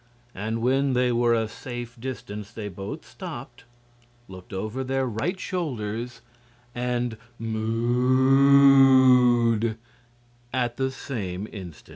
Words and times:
And 0.33 0.63
when 0.63 0.93
they 0.93 1.11
were 1.11 1.35
a 1.35 1.47
safe 1.47 1.95
distance 1.99 2.49
they 2.49 2.69
both 2.69 3.05
stopped, 3.07 3.65
looked 4.27 4.51
over 4.51 4.83
their 4.83 5.05
right 5.05 5.39
shoulders, 5.39 6.21
and 6.73 7.17
"mooed" 7.39 9.77
at 10.51 10.77
the 10.77 10.89
same 10.89 11.47
instant. 11.51 11.89